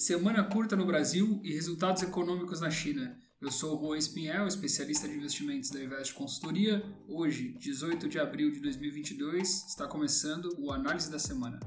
[0.00, 3.14] Semana curta no Brasil e resultados econômicos na China.
[3.38, 6.82] Eu sou o Juan Espinhel, especialista de investimentos da Invest Consultoria.
[7.06, 11.60] Hoje, 18 de abril de 2022, está começando o Análise da Semana.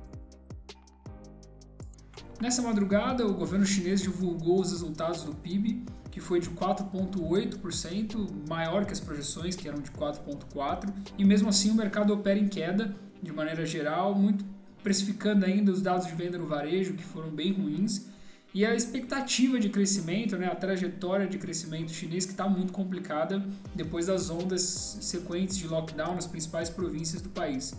[2.41, 8.84] Nessa madrugada, o governo chinês divulgou os resultados do PIB, que foi de 4,8%, maior
[8.88, 12.95] que as projeções, que eram de 4,4%, e mesmo assim o mercado opera em queda,
[13.21, 14.43] de maneira geral, muito
[14.81, 18.11] precificando ainda os dados de venda no varejo, que foram bem ruins,
[18.54, 23.43] e a expectativa de crescimento, né, a trajetória de crescimento chinês que está muito complicada
[23.74, 24.62] depois das ondas
[25.02, 27.74] sequentes de lockdown nas principais províncias do país.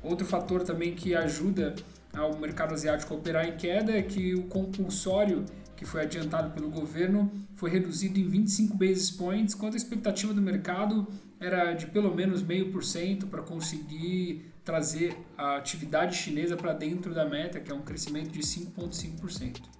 [0.00, 1.74] Outro fator também que ajuda
[2.12, 5.44] ao mercado asiático a operar em queda é que o compulsório
[5.76, 10.40] que foi adiantado pelo governo foi reduzido em 25 basis points, quando a expectativa do
[10.40, 11.08] mercado
[11.40, 17.14] era de pelo menos meio por cento para conseguir trazer a atividade chinesa para dentro
[17.14, 19.77] da meta, que é um crescimento de 5,5%.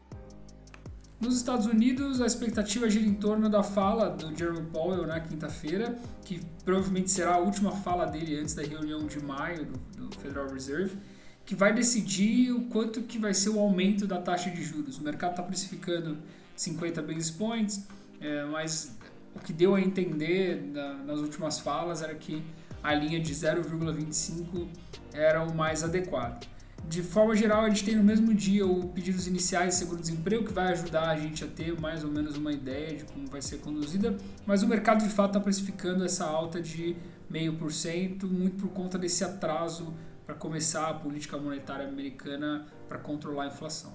[1.20, 5.98] Nos Estados Unidos, a expectativa gira em torno da fala do Jerome Powell na quinta-feira,
[6.24, 10.48] que provavelmente será a última fala dele antes da reunião de maio do, do, Federal
[10.48, 10.96] Reserve,
[11.44, 14.98] que vai decidir o quanto que vai ser o aumento da taxa de juros.
[14.98, 16.18] O mercado está precificando
[16.54, 17.84] 50 basis points,
[18.20, 18.96] é, mas
[19.34, 22.44] o que deu a entender na, nas últimas falas era que
[22.80, 24.68] a linha de 0,25
[25.12, 26.46] era o mais adequado.
[26.88, 30.52] De forma geral, a gente tem no mesmo dia o pedidos iniciais de seguro-desemprego, que
[30.54, 33.58] vai ajudar a gente a ter mais ou menos uma ideia de como vai ser
[33.58, 36.96] conduzida, mas o mercado de fato está precificando essa alta de
[37.30, 39.92] 0,5%, muito por conta desse atraso
[40.24, 43.92] para começar a política monetária americana para controlar a inflação.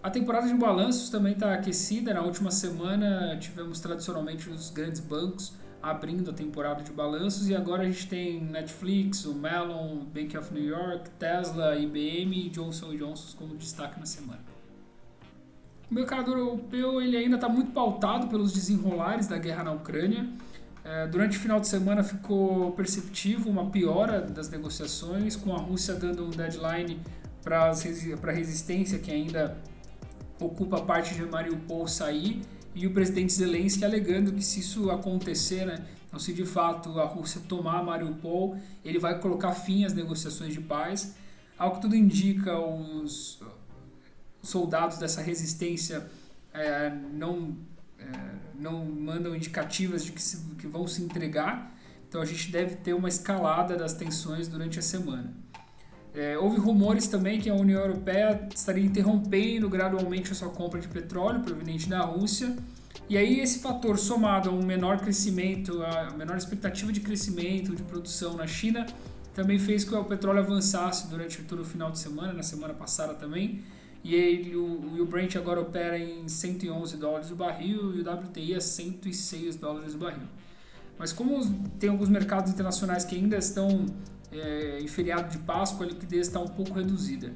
[0.00, 2.14] A temporada de balanços também está aquecida.
[2.14, 5.52] Na última semana tivemos tradicionalmente os grandes bancos
[5.86, 10.52] abrindo a temporada de balanços e agora a gente tem Netflix, o Mellon, Bank of
[10.52, 14.40] New York, Tesla, IBM e Johnson Johnson como destaque na semana.
[15.88, 20.28] O mercado europeu ele ainda está muito pautado pelos desenrolares da guerra na Ucrânia.
[20.84, 25.94] É, durante o final de semana ficou perceptível uma piora das negociações, com a Rússia
[25.94, 27.00] dando um deadline
[27.44, 29.56] para a resistência que ainda
[30.40, 32.42] ocupa parte de Mariupol sair
[32.76, 37.06] e o presidente Zelensky alegando que se isso acontecer, né, então se de fato a
[37.06, 38.54] Rússia tomar Mariupol,
[38.84, 41.14] ele vai colocar fim às negociações de paz.
[41.56, 43.40] Ao que tudo indica, os
[44.42, 46.06] soldados dessa resistência
[46.52, 47.56] é, não,
[47.98, 48.04] é,
[48.54, 51.74] não mandam indicativas de que, se, que vão se entregar,
[52.06, 55.34] então a gente deve ter uma escalada das tensões durante a semana.
[56.16, 60.88] É, houve rumores também que a União Europeia estaria interrompendo gradualmente a sua compra de
[60.88, 62.56] petróleo proveniente da Rússia.
[63.06, 67.82] E aí esse fator somado a um menor crescimento, a menor expectativa de crescimento de
[67.82, 68.86] produção na China,
[69.34, 73.12] também fez que o petróleo avançasse durante todo o final de semana, na semana passada
[73.12, 73.62] também.
[74.02, 78.54] E ele, o, o Brent agora opera em 111 dólares o barril e o WTI
[78.54, 80.26] a 106 dólares o barril.
[80.98, 81.44] Mas como
[81.78, 83.84] tem alguns mercados internacionais que ainda estão
[84.40, 87.32] é, em feriado de Páscoa, a liquidez está um pouco reduzida.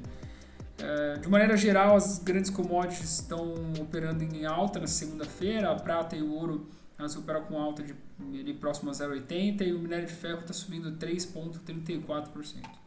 [0.77, 6.15] É, de maneira geral, as grandes commodities estão operando em alta na segunda-feira, a prata
[6.15, 6.67] e o ouro
[6.97, 10.91] elas operam com alta de próximo a 0,80 e o minério de ferro está subindo
[10.97, 12.81] 3,34%.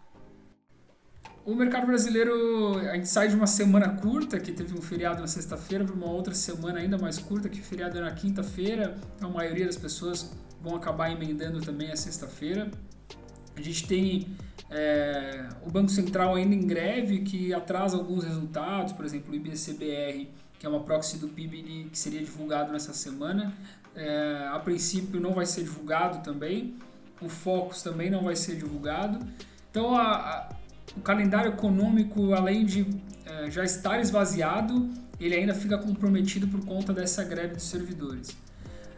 [1.45, 5.27] O mercado brasileiro, a gente sai de uma semana curta, que teve um feriado na
[5.27, 8.97] sexta-feira, para uma outra semana ainda mais curta, que o feriado é na quinta-feira.
[9.17, 10.33] Então, a maioria das pessoas
[10.63, 12.71] vão acabar emendando também a sexta-feira.
[13.57, 14.27] A gente tem
[14.71, 20.29] é, o Banco Central ainda em greve, que atrasa alguns resultados, por exemplo, o IBCBR,
[20.59, 23.55] que é uma proxy do PIB que seria divulgado nessa semana,
[23.95, 26.75] é, a princípio não vai ser divulgado também,
[27.21, 29.25] o Focus também não vai ser divulgado.
[29.71, 30.49] Então, a, a,
[30.97, 32.87] o calendário econômico, além de
[33.25, 34.91] é, já estar esvaziado,
[35.21, 38.37] ele ainda fica comprometido por conta dessa greve dos servidores.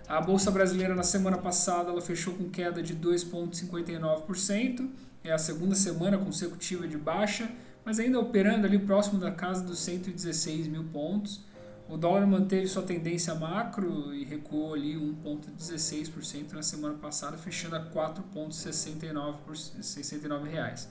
[0.08, 4.88] A bolsa brasileira na semana passada ela fechou com queda de 2,59%,
[5.24, 7.50] é a segunda semana consecutiva de baixa,
[7.84, 11.44] mas ainda operando ali próximo da casa dos 116 mil pontos.
[11.88, 17.80] O dólar manteve sua tendência macro e recuou ali 1,16% na semana passada, fechando a
[17.80, 20.88] 4,69 reais.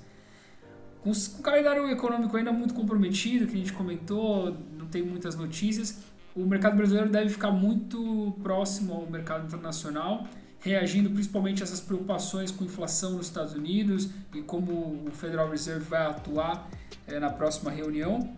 [0.99, 5.99] Com o calendário econômico ainda muito comprometido, que a gente comentou, não tem muitas notícias,
[6.35, 10.27] o mercado brasileiro deve ficar muito próximo ao mercado internacional,
[10.59, 15.85] reagindo principalmente a essas preocupações com inflação nos Estados Unidos e como o Federal Reserve
[15.85, 16.69] vai atuar
[17.07, 18.35] é, na próxima reunião.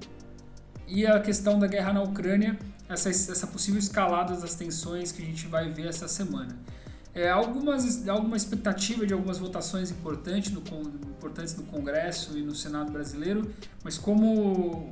[0.88, 2.57] E a questão da guerra na Ucrânia,
[2.88, 6.55] essa, essa possível escalada das tensões que a gente vai ver essa semana.
[7.15, 12.91] É, algumas, alguma expectativa de algumas votações importantes no, importantes no Congresso e no Senado
[12.91, 13.51] brasileiro,
[13.83, 14.88] mas como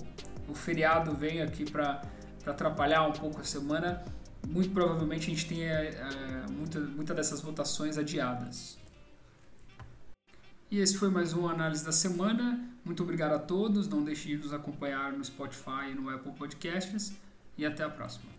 [0.50, 2.02] o feriado vem aqui para
[2.51, 4.03] atrapalhar um pouco a semana,
[4.47, 8.77] muito provavelmente a gente tenha é, muita, muita dessas votações adiadas.
[10.69, 12.59] E esse foi mais um Análise da Semana.
[12.83, 13.88] Muito obrigado a todos.
[13.88, 17.13] Não deixe de nos acompanhar no Spotify e no Apple Podcasts.
[17.57, 18.35] E até a próxima.